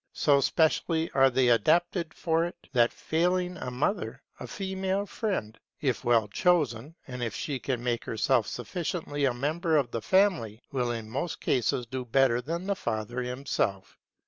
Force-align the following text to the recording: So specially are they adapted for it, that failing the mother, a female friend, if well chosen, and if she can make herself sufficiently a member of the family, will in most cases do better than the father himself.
So 0.13 0.41
specially 0.41 1.11
are 1.11 1.29
they 1.29 1.49
adapted 1.49 2.11
for 2.11 2.43
it, 2.45 2.55
that 2.73 2.91
failing 2.91 3.53
the 3.53 3.69
mother, 3.69 4.19
a 4.39 4.47
female 4.47 5.05
friend, 5.05 5.55
if 5.79 6.03
well 6.03 6.27
chosen, 6.27 6.95
and 7.07 7.21
if 7.21 7.35
she 7.35 7.59
can 7.59 7.83
make 7.83 8.05
herself 8.05 8.47
sufficiently 8.47 9.25
a 9.25 9.33
member 9.35 9.77
of 9.77 9.91
the 9.91 10.01
family, 10.01 10.63
will 10.71 10.89
in 10.89 11.07
most 11.07 11.39
cases 11.39 11.85
do 11.85 12.03
better 12.03 12.41
than 12.41 12.65
the 12.65 12.75
father 12.75 13.21
himself. 13.21 13.99